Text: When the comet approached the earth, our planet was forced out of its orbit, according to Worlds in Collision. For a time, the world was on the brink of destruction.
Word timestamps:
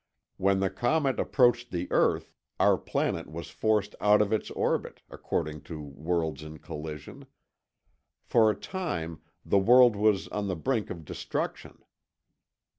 When 0.37 0.61
the 0.61 0.71
comet 0.71 1.19
approached 1.19 1.69
the 1.69 1.87
earth, 1.91 2.33
our 2.59 2.75
planet 2.75 3.29
was 3.31 3.51
forced 3.51 3.93
out 4.01 4.19
of 4.19 4.33
its 4.33 4.49
orbit, 4.49 5.03
according 5.11 5.61
to 5.69 5.79
Worlds 5.79 6.41
in 6.41 6.57
Collision. 6.57 7.27
For 8.23 8.49
a 8.49 8.55
time, 8.55 9.21
the 9.45 9.59
world 9.59 9.95
was 9.95 10.27
on 10.29 10.47
the 10.47 10.55
brink 10.55 10.89
of 10.89 11.05
destruction. 11.05 11.83